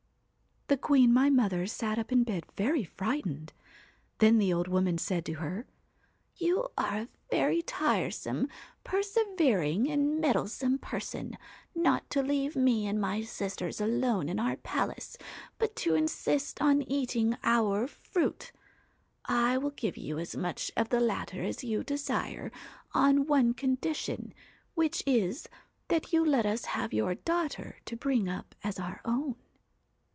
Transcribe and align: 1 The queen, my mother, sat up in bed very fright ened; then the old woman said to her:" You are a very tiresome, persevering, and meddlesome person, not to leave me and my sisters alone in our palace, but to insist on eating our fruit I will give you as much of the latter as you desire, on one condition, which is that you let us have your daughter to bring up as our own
1 0.67 0.77
The 0.77 0.81
queen, 0.83 1.11
my 1.13 1.29
mother, 1.29 1.67
sat 1.67 1.99
up 1.99 2.13
in 2.13 2.23
bed 2.23 2.45
very 2.55 2.85
fright 2.85 3.25
ened; 3.25 3.49
then 4.19 4.37
the 4.37 4.53
old 4.53 4.69
woman 4.69 4.97
said 4.97 5.25
to 5.25 5.33
her:" 5.33 5.67
You 6.37 6.69
are 6.77 6.97
a 6.99 7.07
very 7.29 7.61
tiresome, 7.61 8.47
persevering, 8.85 9.91
and 9.91 10.21
meddlesome 10.21 10.77
person, 10.77 11.37
not 11.75 12.09
to 12.11 12.23
leave 12.23 12.55
me 12.55 12.87
and 12.87 13.01
my 13.01 13.21
sisters 13.21 13.81
alone 13.81 14.29
in 14.29 14.39
our 14.39 14.55
palace, 14.55 15.17
but 15.59 15.75
to 15.75 15.95
insist 15.95 16.61
on 16.61 16.83
eating 16.83 17.35
our 17.43 17.85
fruit 17.85 18.53
I 19.25 19.57
will 19.57 19.71
give 19.71 19.97
you 19.97 20.19
as 20.19 20.37
much 20.37 20.71
of 20.77 20.87
the 20.87 21.01
latter 21.01 21.43
as 21.43 21.65
you 21.65 21.83
desire, 21.83 22.49
on 22.93 23.27
one 23.27 23.53
condition, 23.53 24.33
which 24.73 25.03
is 25.05 25.49
that 25.89 26.13
you 26.13 26.23
let 26.23 26.45
us 26.45 26.63
have 26.63 26.93
your 26.93 27.15
daughter 27.15 27.75
to 27.83 27.97
bring 27.97 28.29
up 28.29 28.55
as 28.63 28.79
our 28.79 29.01
own 29.03 29.35